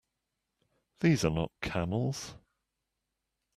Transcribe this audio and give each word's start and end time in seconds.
These 1.01 1.23
are 1.25 1.29
not 1.29 1.51
camels! 1.61 2.33